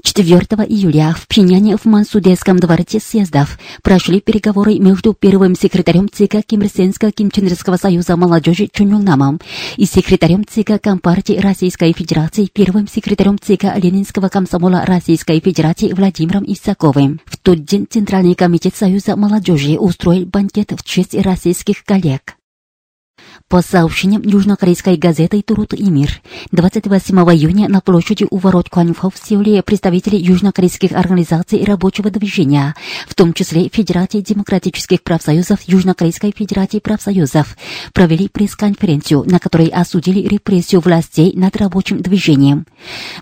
4 0.03 0.39
июля 0.67 1.15
в 1.17 1.27
Пхеньяне 1.27 1.75
в 1.75 1.85
Мансудейском 1.85 2.59
дворце 2.59 2.99
съездов 2.99 3.57
прошли 3.81 4.21
переговоры 4.21 4.77
между 4.77 5.13
первым 5.13 5.55
секретарем 5.55 6.07
ЦК 6.07 6.35
Кимрсенско-Кимченерского 6.47 7.77
союза 7.77 8.15
молодежи 8.15 8.69
Чун 8.71 8.91
Юнгнамом 8.91 9.39
и 9.75 9.85
секретарем 9.85 10.45
ЦК 10.45 10.81
Компартии 10.81 11.39
Российской 11.39 11.93
Федерации, 11.93 12.49
первым 12.51 12.87
секретарем 12.87 13.37
ЦК 13.39 13.75
Ленинского 13.75 14.29
комсомола 14.29 14.85
Российской 14.85 15.39
Федерации 15.39 15.91
Владимиром 15.93 16.43
Исаковым. 16.47 17.19
В 17.25 17.37
тот 17.37 17.65
день 17.65 17.87
Центральный 17.89 18.35
комитет 18.35 18.75
Союза 18.75 19.15
молодежи 19.15 19.77
устроил 19.77 20.25
банкет 20.25 20.73
в 20.77 20.83
честь 20.83 21.15
российских 21.15 21.83
коллег. 21.83 22.36
По 23.49 23.61
сообщениям 23.61 24.23
южнокорейской 24.23 24.97
газеты 24.97 25.41
«Турут 25.41 25.73
и 25.73 25.89
мир», 25.89 26.21
28 26.51 27.15
июня 27.33 27.69
на 27.69 27.79
площади 27.79 28.27
у 28.29 28.39
ворот 28.39 28.69
Куаньфо 28.69 29.09
в 29.09 29.17
Сеуле 29.17 29.63
представители 29.63 30.17
южнокорейских 30.17 30.91
организаций 30.91 31.63
рабочего 31.63 32.11
движения, 32.11 32.75
в 33.07 33.15
том 33.15 33.31
числе 33.31 33.69
Федерации 33.71 34.19
демократических 34.19 35.01
профсоюзов 35.01 35.61
Южнокорейской 35.61 36.33
Федерации 36.35 36.79
профсоюзов, 36.79 37.55
провели 37.93 38.27
пресс-конференцию, 38.27 39.23
на 39.25 39.39
которой 39.39 39.67
осудили 39.67 40.27
репрессию 40.27 40.81
властей 40.81 41.31
над 41.33 41.55
рабочим 41.55 42.01
движением. 42.01 42.65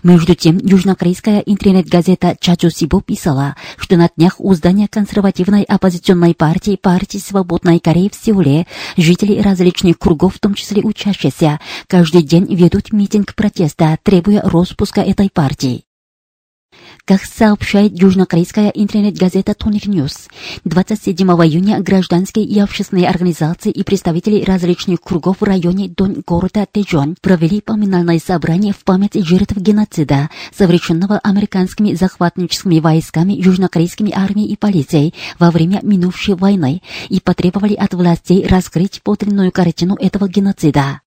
Между 0.02 0.34
тем, 0.34 0.58
южнокорейская 0.58 1.38
интернет-газета 1.46 2.36
Чачу 2.40 2.70
Сибо 2.70 3.00
писала, 3.00 3.54
что 3.76 3.96
на 3.96 4.10
днях 4.16 4.40
у 4.40 4.52
здания 4.54 4.88
консервативной 4.88 5.62
оппозиционной 5.62 6.34
партии 6.34 6.74
партии 6.74 7.18
Свободной 7.18 7.78
Кореи 7.78 8.10
в 8.12 8.16
Сеуле 8.16 8.66
жители 8.96 9.40
различных 9.40 9.96
кругов 10.00 10.15
кругов, 10.16 10.36
в 10.36 10.40
том 10.40 10.54
числе 10.54 10.82
учащиеся, 10.82 11.60
каждый 11.88 12.22
день 12.22 12.46
ведут 12.54 12.92
митинг 12.92 13.34
протеста, 13.34 13.98
требуя 14.02 14.40
распуска 14.42 15.02
этой 15.02 15.30
партии. 15.30 15.85
Как 17.06 17.24
сообщает 17.24 17.96
южнокорейская 17.96 18.70
интернет-газета 18.70 19.54
Тоник 19.54 19.86
Ньюс, 19.86 20.26
27 20.64 21.24
июня 21.24 21.78
гражданские 21.78 22.44
и 22.44 22.58
общественные 22.58 23.08
организации 23.08 23.70
и 23.70 23.84
представители 23.84 24.42
различных 24.42 25.00
кругов 25.02 25.36
в 25.38 25.44
районе 25.44 25.88
Дон 25.88 26.24
города 26.26 26.66
Тэджон 26.66 27.14
провели 27.20 27.60
поминальное 27.60 28.18
собрание 28.18 28.72
в 28.72 28.82
память 28.82 29.14
жертв 29.14 29.56
геноцида, 29.56 30.30
совершенного 30.52 31.20
американскими 31.20 31.94
захватническими 31.94 32.80
войсками, 32.80 33.34
южнокорейскими 33.34 34.10
армией 34.12 34.48
и 34.48 34.56
полицией 34.56 35.14
во 35.38 35.52
время 35.52 35.78
минувшей 35.84 36.34
войны 36.34 36.82
и 37.08 37.20
потребовали 37.20 37.74
от 37.74 37.94
властей 37.94 38.44
раскрыть 38.48 39.00
подлинную 39.04 39.52
картину 39.52 39.94
этого 39.94 40.28
геноцида. 40.28 41.02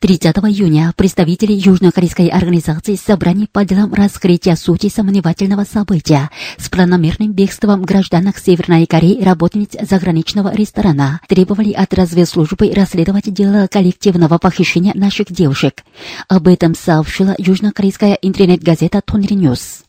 30 0.00 0.34
июня 0.48 0.94
представители 0.96 1.52
южнокорейской 1.52 2.28
организации 2.28 2.94
собрания 2.94 3.46
по 3.52 3.66
делам 3.66 3.92
раскрытия 3.92 4.56
сути 4.56 4.88
сомнительного 4.88 5.64
события 5.64 6.30
с 6.56 6.70
планомерным 6.70 7.32
бегством 7.34 7.82
гражданок 7.82 8.38
Северной 8.38 8.86
Кореи 8.86 9.22
работниц 9.22 9.76
заграничного 9.78 10.54
ресторана 10.54 11.20
требовали 11.28 11.72
от 11.72 11.92
разведслужбы 11.92 12.72
расследовать 12.72 13.30
дело 13.30 13.66
коллективного 13.70 14.38
похищения 14.38 14.94
наших 14.94 15.30
девушек. 15.30 15.84
Об 16.28 16.48
этом 16.48 16.74
сообщила 16.74 17.34
южнокорейская 17.36 18.14
интернет-газета 18.22 19.02
Тонри 19.04 19.34
Ньюс. 19.34 19.82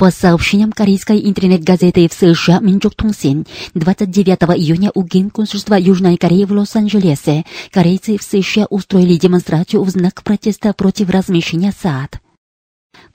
По 0.00 0.10
сообщениям 0.10 0.72
корейской 0.72 1.28
интернет-газеты 1.28 2.08
в 2.08 2.14
США 2.14 2.60
Минчук 2.60 2.94
Тунсин, 2.94 3.44
29 3.74 4.58
июня 4.58 4.90
у 4.94 5.02
Генконсульства 5.02 5.74
Южной 5.74 6.16
Кореи 6.16 6.44
в 6.44 6.52
Лос-Анджелесе 6.52 7.44
корейцы 7.70 8.16
в 8.16 8.22
США 8.22 8.64
устроили 8.70 9.16
демонстрацию 9.16 9.82
в 9.82 9.90
знак 9.90 10.22
протеста 10.22 10.72
против 10.72 11.10
размещения 11.10 11.70
САД. 11.70 12.18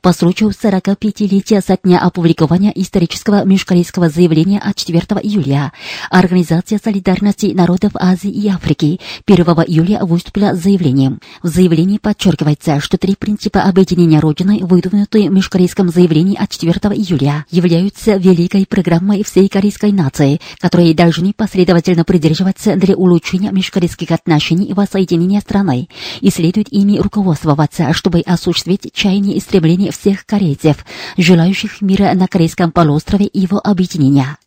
По 0.05 0.13
случаю 0.13 0.51
45-летия 0.51 1.63
со 1.65 1.79
дня 1.83 1.97
опубликования 1.97 2.71
исторического 2.75 3.43
межкорейского 3.43 4.07
заявления 4.07 4.59
от 4.59 4.75
4 4.75 5.01
июля, 5.23 5.73
Организация 6.11 6.79
солидарности 6.83 7.47
народов 7.47 7.93
Азии 7.95 8.29
и 8.29 8.47
Африки 8.47 8.99
1 9.25 9.43
июля 9.65 10.05
выступила 10.05 10.53
с 10.53 10.61
заявлением. 10.61 11.19
В 11.41 11.47
заявлении 11.47 11.97
подчеркивается, 11.97 12.79
что 12.81 12.99
три 12.99 13.15
принципа 13.15 13.63
объединения 13.63 14.19
Родины, 14.19 14.59
выдвинутые 14.61 15.31
в 15.31 15.33
межкорейском 15.33 15.89
заявлении 15.89 16.37
от 16.37 16.51
4 16.51 16.71
июля, 16.93 17.47
являются 17.49 18.17
великой 18.17 18.67
программой 18.67 19.23
всей 19.23 19.49
корейской 19.49 19.91
нации, 19.91 20.39
которые 20.59 20.93
должны 20.93 21.33
последовательно 21.33 22.03
придерживаться 22.03 22.75
для 22.75 22.95
улучшения 22.95 23.49
межкорейских 23.51 24.11
отношений 24.11 24.67
и 24.67 24.73
воссоединения 24.73 25.39
страны, 25.39 25.89
и 26.21 26.29
следует 26.29 26.71
ими 26.71 26.99
руководствоваться, 26.99 27.91
чтобы 27.93 28.19
осуществить 28.19 28.93
чаяние 28.93 29.37
и 29.37 29.39
стремление 29.39 29.94
всех 29.97 30.25
корейцев, 30.25 30.85
желающих 31.17 31.81
мира 31.81 32.11
на 32.13 32.27
Корейском 32.27 32.71
полуострове 32.71 33.25
и 33.25 33.39
его 33.39 33.59
объединения. 33.63 34.37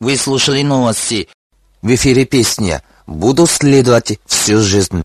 Вы 0.00 0.16
слушали 0.16 0.62
новости. 0.62 1.28
В 1.82 1.94
эфире 1.94 2.24
песня 2.26 2.82
«Буду 3.06 3.46
следовать 3.46 4.18
всю 4.26 4.60
жизнь». 4.60 5.02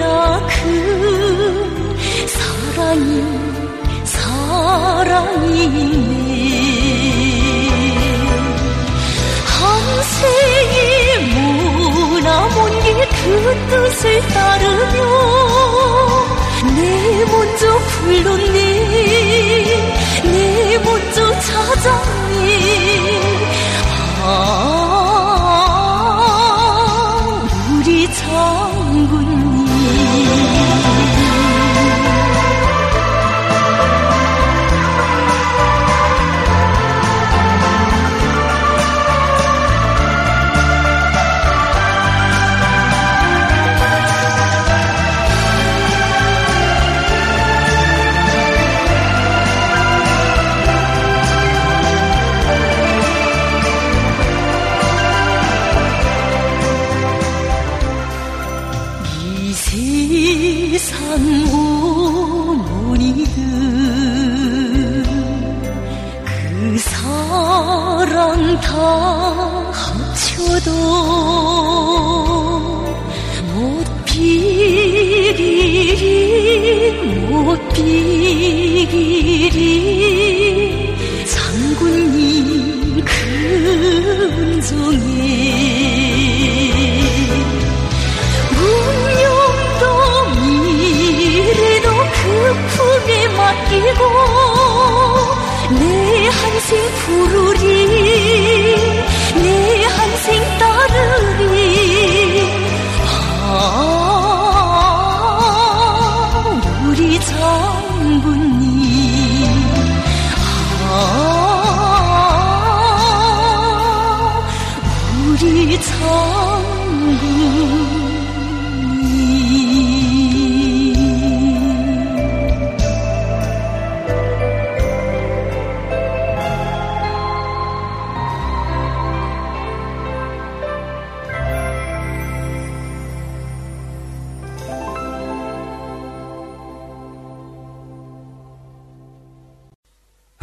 사랑이 2.26 3.10
사랑이네 4.04 5.78
한생이 9.44 10.76
무나 11.34 12.28
먼 12.48 12.58
길그 12.82 13.22
뜻을 13.70 14.02
따르며 14.28 15.59
내 16.62 17.24
먼저 17.24 17.78
불렀네 17.78 18.52
내 20.24 20.78
먼저 20.78 21.40
찾았네 21.40 22.48
아 24.22 24.89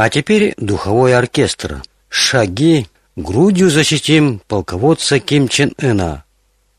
А 0.08 0.10
теперь 0.10 0.54
духовой 0.56 1.14
оркестр. 1.18 1.84
Шаги. 2.08 2.88
Грудью 3.18 3.70
защитим 3.70 4.42
полководца 4.48 5.20
Ким 5.20 5.50
Чен 5.50 5.74
Ына. 5.78 6.24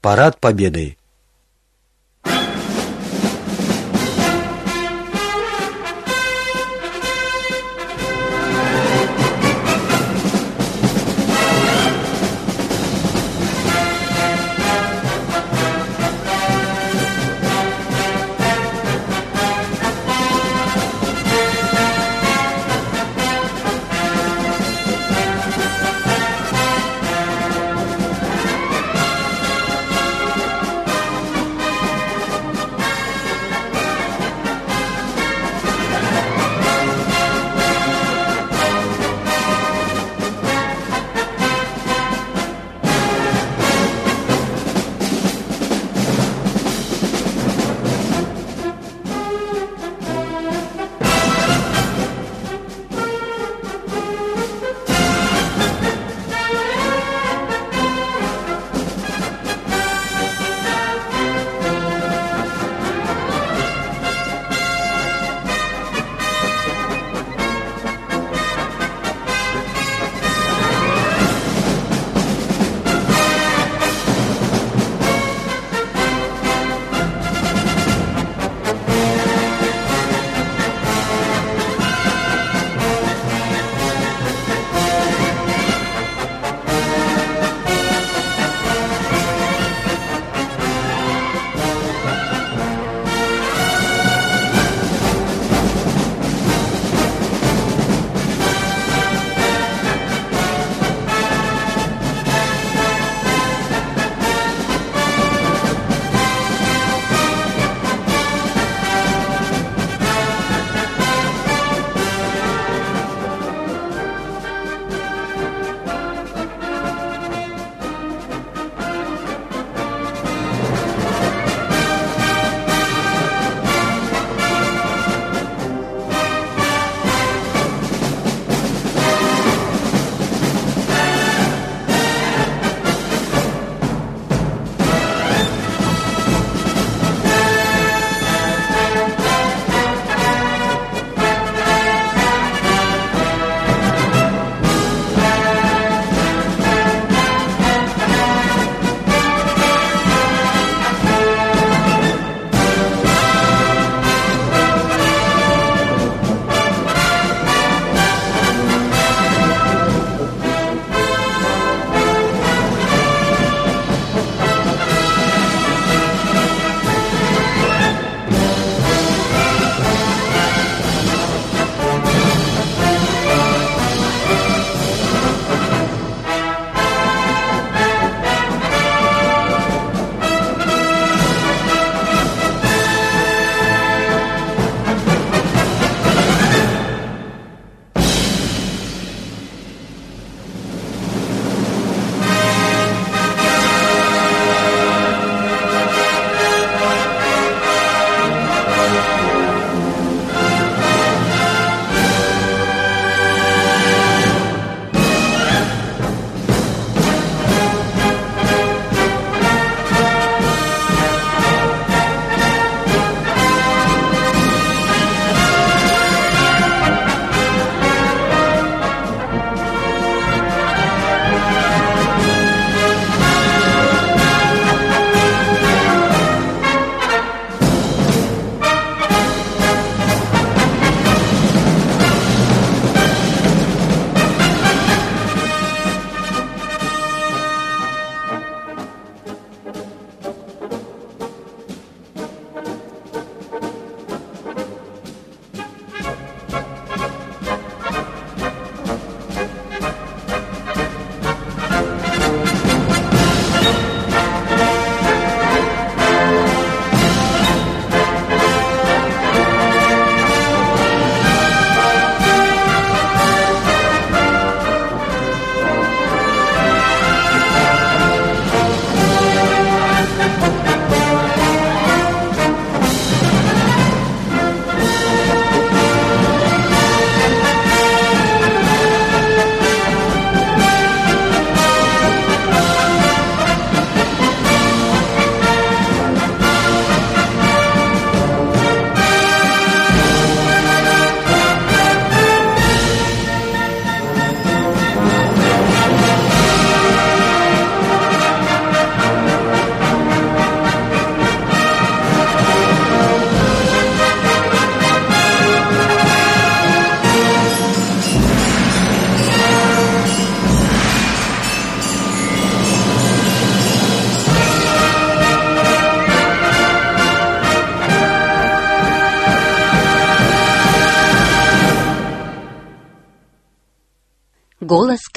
Парад 0.00 0.40
Победы. 0.40 0.96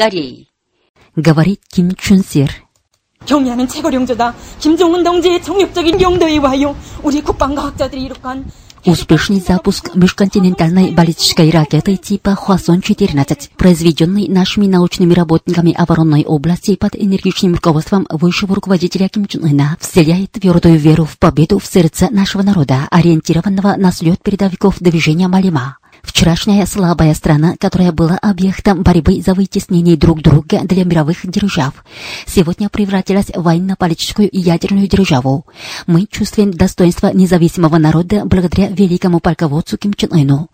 Кореи. 0.00 0.48
Говорит 1.16 1.60
Ким 1.70 1.92
Чун 1.96 2.22
Сир. 2.22 2.50
경야는 3.26 3.66
최고 3.68 3.92
용조다. 3.92 4.34
김종은 4.60 5.02
동지의 5.02 5.42
정력적인 5.42 6.00
용도에 6.00 6.38
와요. 6.38 6.76
우리 7.02 7.20
국방과 7.20 7.64
학자들이 7.66 8.02
이룩한 8.04 8.44
Успешный 8.86 9.40
запуск 9.40 9.96
межконтинентальной 9.96 10.92
баллистической 10.92 11.50
ракеты 11.50 11.96
типа 11.96 12.36
Хвасон-14, 12.36 13.50
произведенный 13.56 14.28
нашими 14.28 14.68
научными 14.68 15.12
работниками 15.12 15.72
оборонной 15.72 16.24
области 16.24 16.76
под 16.76 16.94
энергичным 16.94 17.54
руководством 17.54 18.06
высшего 18.10 18.54
руководителя 18.54 19.08
Ким 19.08 19.26
Чен 19.26 19.44
Ына, 19.44 19.76
вселяет 19.80 20.30
твердую 20.30 20.78
веру 20.78 21.04
в 21.04 21.18
победу 21.18 21.58
в 21.58 21.66
сердце 21.66 22.06
нашего 22.12 22.42
народа, 22.42 22.86
ориентированного 22.92 23.74
на 23.76 23.90
слет 23.90 24.22
передовиков 24.22 24.76
движения 24.78 25.26
Малима. 25.26 25.78
Вчерашняя 26.03 26.65
слабая 26.65 27.13
страна, 27.13 27.55
которая 27.59 27.91
была 27.91 28.17
объектом 28.17 28.81
борьбы 28.81 29.21
за 29.21 29.33
вытеснение 29.33 29.95
друг 29.95 30.21
друга 30.21 30.61
для 30.63 30.83
мировых 30.83 31.29
держав, 31.29 31.83
сегодня 32.25 32.69
превратилась 32.69 33.27
в 33.27 33.41
военно-политическую 33.41 34.29
и 34.29 34.39
ядерную 34.39 34.87
державу. 34.87 35.45
Мы 35.85 36.07
чувствуем 36.09 36.51
достоинство 36.51 37.11
независимого 37.13 37.77
народа 37.77 38.23
благодаря 38.25 38.69
великому 38.69 39.19
полководцу 39.19 39.77
Ким 39.77 39.93
Чен 39.93 40.11
Ыну. 40.11 40.49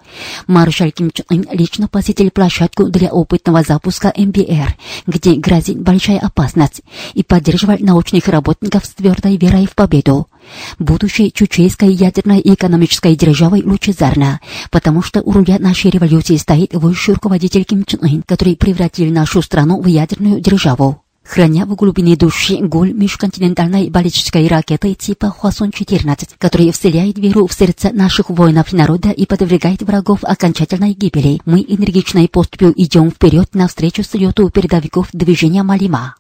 Маршал 0.47 0.91
Ким 0.91 1.11
Чен 1.11 1.25
Ын 1.29 1.45
лично 1.51 1.87
посетил 1.87 2.29
площадку 2.29 2.85
для 2.85 3.09
опытного 3.09 3.63
запуска 3.63 4.13
МБР, 4.15 4.75
где 5.07 5.35
грозит 5.35 5.81
большая 5.81 6.19
опасность, 6.19 6.81
и 7.13 7.23
поддерживал 7.23 7.77
научных 7.79 8.27
работников 8.27 8.85
с 8.85 8.89
твердой 8.89 9.37
верой 9.37 9.65
в 9.65 9.75
победу. 9.75 10.27
Будущее 10.79 11.31
чучейской 11.31 11.91
ядерной 11.91 12.39
и 12.39 12.53
экономической 12.53 13.15
державой 13.15 13.63
лучезарно, 13.63 14.39
потому 14.71 15.01
что 15.01 15.21
у 15.21 15.31
руля 15.31 15.59
нашей 15.59 15.91
революции 15.91 16.37
стоит 16.37 16.73
высший 16.73 17.15
руководитель 17.15 17.63
Ким 17.63 17.83
Чен 17.85 17.99
Ын, 18.03 18.23
который 18.25 18.55
превратил 18.55 19.11
нашу 19.11 19.41
страну 19.41 19.81
в 19.81 19.87
ядерную 19.87 20.41
державу. 20.41 21.03
Храня 21.27 21.65
в 21.65 21.75
глубине 21.75 22.15
души 22.15 22.57
гуль 22.57 22.93
межконтинентальной 22.93 23.89
баллистической 23.89 24.47
ракеты 24.47 24.93
типа 24.93 25.35
Хвасон-14, 25.37 26.29
который 26.37 26.71
вселяет 26.71 27.17
веру 27.17 27.47
в 27.47 27.53
сердце 27.53 27.91
наших 27.91 28.29
воинов 28.29 28.71
народа 28.71 29.09
и 29.09 29.25
подвергает 29.25 29.81
врагов 29.81 30.23
окончательной 30.23 30.93
гибели, 30.93 31.41
мы 31.45 31.65
энергичной 31.67 32.29
поступью 32.29 32.73
идем 32.81 33.11
вперед 33.11 33.53
навстречу 33.53 34.03
слету 34.03 34.49
передовиков 34.49 35.09
движения 35.11 35.63
Малима. 35.63 36.15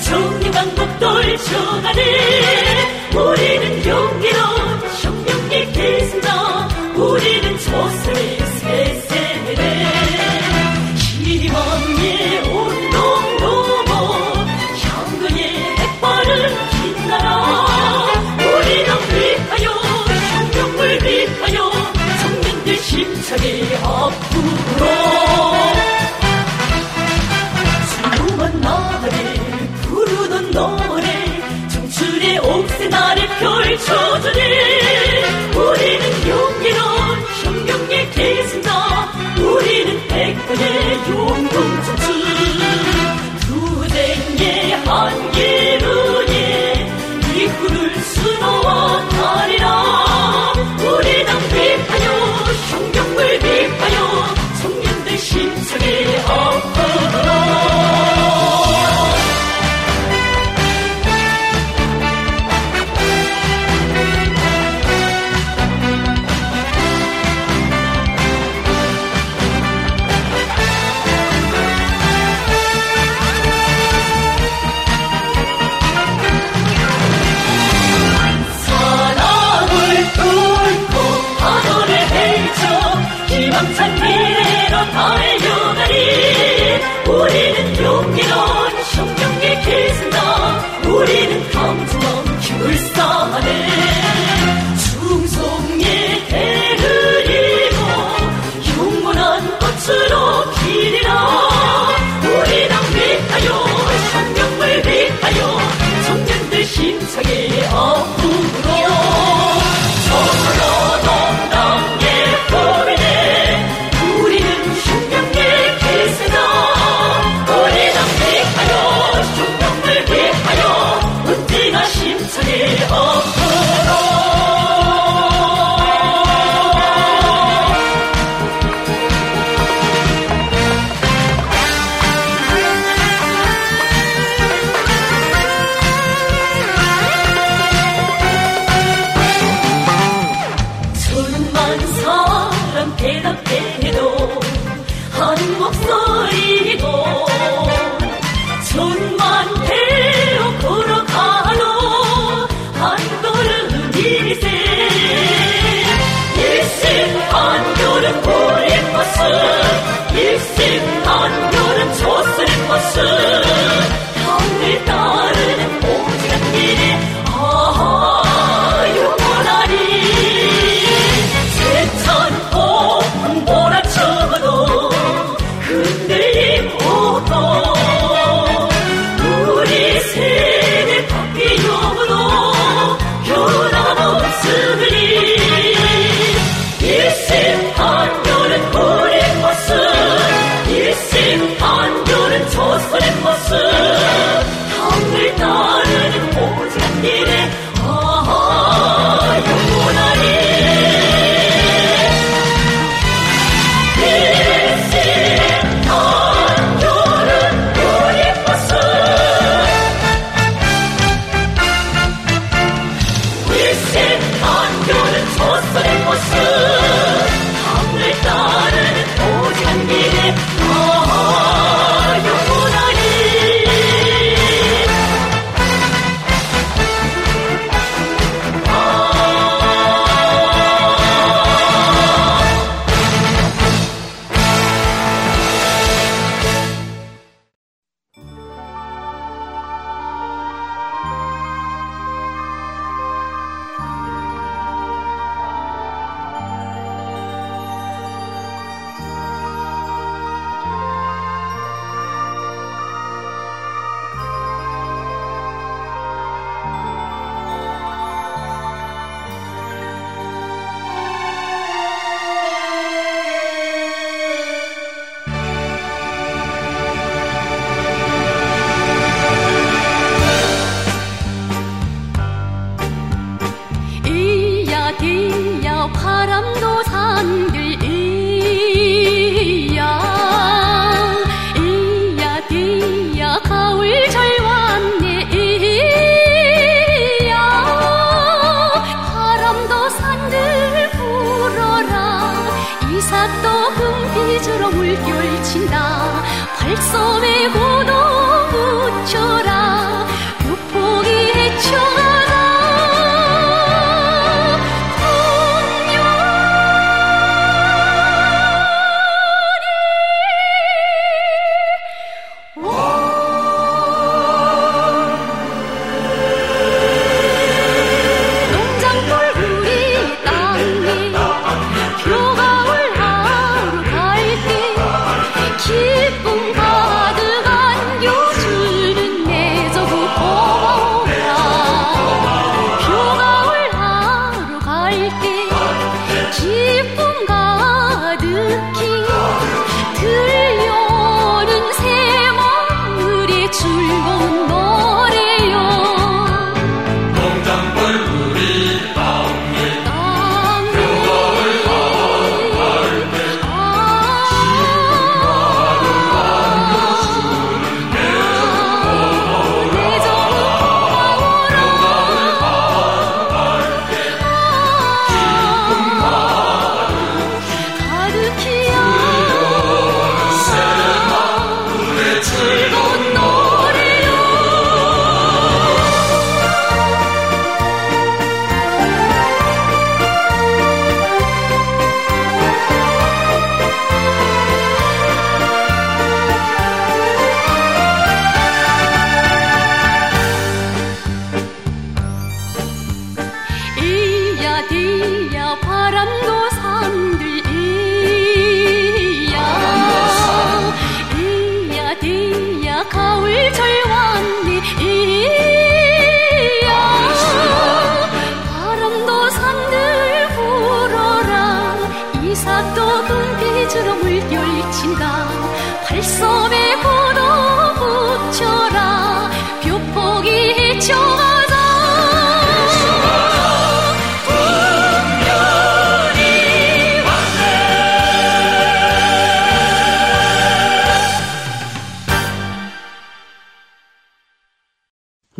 정리 0.00 0.50
방법 0.50 0.98
돌쳐가는 0.98 2.45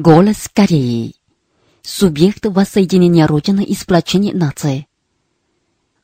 Голос 0.06 0.48
Кореи. 0.54 1.16
Субъект 1.82 2.46
воссоединения 2.46 3.26
Родины 3.26 3.64
и 3.64 3.74
сплочения 3.74 4.32
нации. 4.32 4.86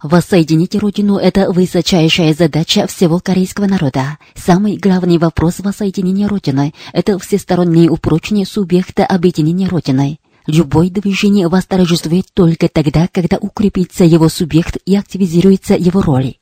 Воссоединить 0.02 0.74
Родину– 0.74 1.18
это 1.18 1.52
высочайшая 1.52 2.34
задача 2.34 2.88
всего 2.88 3.20
корейского 3.20 3.66
народа. 3.66 4.18
Самый 4.34 4.76
главный 4.76 5.18
вопрос 5.18 5.60
воссоединения 5.60 6.26
Родины– 6.26 6.74
это 6.92 7.16
всестороннее 7.20 7.90
упрочение 7.90 8.44
субъекта 8.44 9.06
объединения 9.06 9.68
Родины. 9.68 10.18
Любое 10.48 10.90
движение 10.90 11.46
восторжествует 11.46 12.26
только 12.34 12.68
тогда, 12.68 13.06
когда 13.06 13.38
укрепится 13.38 14.02
его 14.02 14.28
субъект 14.28 14.78
и 14.84 14.96
активизируется 14.96 15.74
его 15.74 16.02
роль. 16.02 16.34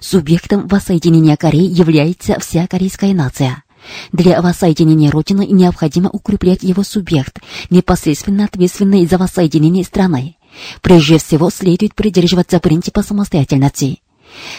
Субъектом 0.00 0.66
воссоединения 0.66 1.36
Кореи 1.36 1.68
является 1.68 2.40
вся 2.40 2.66
корейская 2.66 3.14
нация. 3.14 3.62
Для 4.12 4.40
воссоединения 4.42 5.10
Родины 5.10 5.46
необходимо 5.46 6.10
укреплять 6.10 6.62
его 6.62 6.82
субъект, 6.82 7.40
непосредственно 7.70 8.44
ответственный 8.44 9.06
за 9.06 9.18
воссоединение 9.18 9.84
страны. 9.84 10.36
Прежде 10.80 11.18
всего, 11.18 11.50
следует 11.50 11.94
придерживаться 11.94 12.60
принципа 12.60 13.02
самостоятельности. 13.02 14.00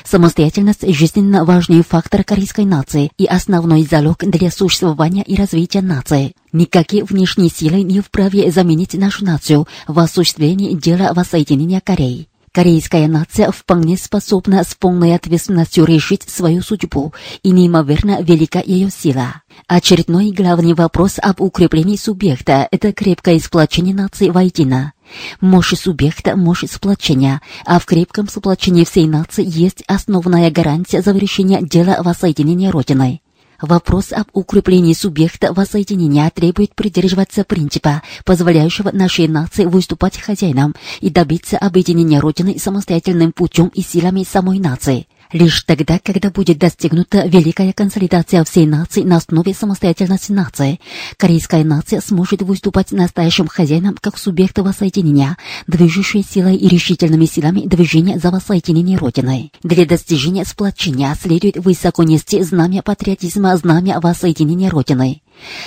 Самостоятельность– 0.04 0.88
жизненно 0.94 1.46
важный 1.46 1.84
фактор 1.84 2.24
корейской 2.24 2.66
нации 2.66 3.12
и 3.18 3.26
основной 3.26 3.84
залог 3.84 4.20
для 4.20 4.50
существования 4.50 5.24
и 5.24 5.36
развития 5.36 5.82
нации. 5.82 6.34
Никакие 6.52 7.04
внешние 7.04 7.50
силы 7.50 7.84
не 7.84 8.00
вправе 8.00 8.52
заменить 8.52 8.94
нашу 8.96 9.26
нацию 9.26 9.68
в 9.88 10.00
осуществлении 10.00 10.74
дела 10.74 11.14
воссоединения 11.14 11.82
Кореи. 11.82 12.28
Корейская 12.54 13.08
нация 13.08 13.52
вполне 13.52 13.98
способна 13.98 14.64
с 14.64 14.74
полной 14.74 15.16
ответственностью 15.16 15.86
решить 15.86 16.24
свою 16.28 16.62
судьбу, 16.62 17.14
и 17.44 17.52
неимоверно 17.52 18.22
велика 18.22 18.60
ее 18.60 18.90
сила. 18.90 19.42
Очередной 19.68 20.32
главный 20.32 20.74
вопрос 20.74 21.18
об 21.22 21.42
укреплении 21.42 21.98
субъекта– 21.98 22.68
это 22.72 22.94
крепкое 22.94 23.40
сплочение 23.40 23.94
нации 23.94 24.30
воедино. 24.30 24.94
Мощь 25.40 25.76
субъекта– 25.76 26.36
мощь 26.38 26.66
сплочения, 26.68 27.42
а 27.66 27.80
в 27.80 27.86
крепком 27.86 28.28
сплочении 28.28 28.86
всей 28.86 29.08
нации 29.08 29.46
есть 29.46 29.84
основная 29.88 30.50
гарантия 30.50 31.02
завершения 31.02 31.62
дела 31.62 32.02
воссоединения 32.02 32.72
Родиной. 32.72 33.22
Вопрос 33.62 34.12
об 34.12 34.28
укреплении 34.34 34.94
субъекта 34.94 35.52
воссоединения 35.52 36.30
требует 36.30 36.76
придерживаться 36.76 37.44
принципа, 37.44 38.04
позволяющего 38.24 38.92
нашей 38.92 39.28
нации 39.28 39.66
выступать 39.66 40.18
хозяином 40.18 40.76
и 41.02 41.10
добиться 41.10 41.58
объединения 41.58 42.20
Родины 42.20 42.60
самостоятельным 42.60 43.32
путем 43.32 43.70
и 43.70 43.82
силами 43.82 44.24
самой 44.24 44.60
нации. 44.60 45.08
Лишь 45.32 45.64
тогда, 45.64 46.00
когда 46.00 46.30
будет 46.30 46.58
достигнута 46.58 47.28
великая 47.28 47.74
консолидация 47.74 48.44
всей 48.44 48.66
нации 48.66 49.04
на 49.04 49.18
основе 49.18 49.54
самостоятельности 49.54 50.32
нации, 50.32 50.80
корейская 51.18 51.64
нация 51.64 52.00
сможет 52.02 52.42
выступать 52.42 52.92
настоящим 52.92 53.48
хозяином 53.48 53.98
как 54.00 54.18
субъект 54.18 54.58
воссоединения, 54.58 55.38
движущей 55.68 56.24
силой 56.24 56.56
и 56.56 56.68
решительными 56.68 57.26
силами 57.26 57.62
движения 57.62 58.20
за 58.20 58.32
воссоединение 58.32 58.98
Родины. 58.98 59.52
Для 59.64 59.86
достижения 59.86 60.46
сплочения 60.46 61.14
следует 61.22 61.58
высоко 61.58 62.04
нести 62.04 62.42
знамя 62.44 62.82
патриотизма, 62.82 63.56
знамя 63.58 64.00
воссоединения 64.00 64.70
Родины. 64.70 65.22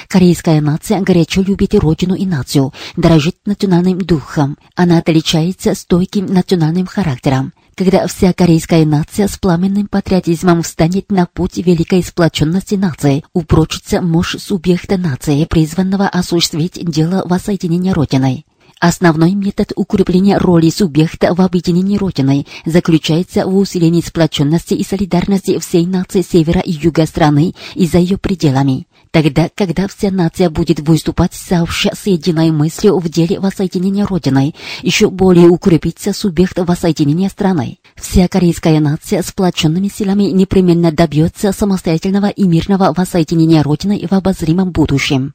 Корейская 0.09 0.61
нация 0.61 1.01
горячо 1.01 1.43
любит 1.43 1.75
родину 1.75 2.15
и 2.15 2.27
нацию, 2.27 2.73
дорожит 2.97 3.37
национальным 3.47 3.99
духом. 3.99 4.57
Она 4.75 4.99
отличается 4.99 5.75
стойким 5.75 6.27
национальным 6.27 6.87
характером. 6.87 7.53
Когда 7.77 8.07
вся 8.07 8.33
корейская 8.33 8.85
нация 8.85 9.27
с 9.29 9.39
пламенным 9.39 9.87
патриотизмом 9.87 10.63
встанет 10.63 11.11
на 11.11 11.27
путь 11.27 11.57
великой 11.57 12.03
сплоченности 12.03 12.75
нации, 12.75 13.25
упрочится 13.33 14.03
мощь 14.03 14.37
субъекта 14.39 14.99
нации, 14.99 15.45
призванного 15.45 16.09
осуществить 16.09 16.79
дело 16.85 17.23
воссоединения 17.25 17.95
Родиной. 17.95 18.45
Основной 18.81 19.35
метод 19.35 19.73
укрепления 19.77 20.39
роли 20.39 20.71
субъекта 20.71 21.35
в 21.35 21.43
объединении 21.43 21.99
Родиной 21.99 22.47
заключается 22.65 23.47
в 23.47 23.55
усилении 23.55 24.01
сплоченности 24.01 24.73
и 24.73 24.85
солидарности 24.85 25.59
всей 25.59 25.85
нации 25.85 26.23
севера 26.23 26.61
и 26.61 26.73
юга 26.73 27.05
страны 27.05 27.55
и 27.75 27.87
за 27.87 27.99
ее 27.99 28.17
пределами. 28.17 28.87
Тогда, 29.11 29.51
когда 29.57 29.89
вся 29.89 30.11
нация 30.11 30.51
будет 30.51 30.79
выступать 30.81 31.35
сообща 31.35 31.91
с 31.95 32.07
единой 32.07 32.53
мыслью 32.53 32.99
в 32.99 33.09
деле 33.09 33.41
воссоединения 33.41 34.07
Родиной, 34.07 34.55
еще 34.83 35.11
более 35.11 35.49
укрепится 35.49 36.13
субъект 36.13 36.57
воссоединения 36.57 37.29
страны. 37.29 37.79
Вся 37.97 38.29
корейская 38.29 38.79
нация 38.79 39.23
сплоченными 39.23 39.89
силами 39.89 40.25
непременно 40.25 40.93
добьется 40.93 41.53
самостоятельного 41.53 42.29
и 42.29 42.45
мирного 42.45 42.95
воссоединения 42.97 43.65
Родины 43.65 44.07
в 44.09 44.13
обозримом 44.13 44.71
будущем. 44.71 45.35